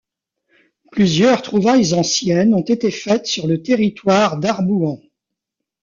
Plusieurs 0.91 1.43
trouvailles 1.43 1.93
anciennes 1.93 2.55
ont 2.55 2.63
été 2.63 2.89
faites 2.89 3.27
sur 3.27 3.45
le 3.45 3.61
territoire 3.61 4.39
d'Arbouans. 4.39 4.99